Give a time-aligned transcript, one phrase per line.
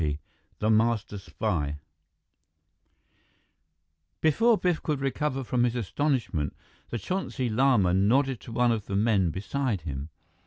[0.01, 0.17] XX
[0.57, 1.77] The Master Spy
[4.19, 6.55] Before Biff could recover from his astonishment,
[6.89, 10.09] the Chonsi Lama nodded to one of the men beside him.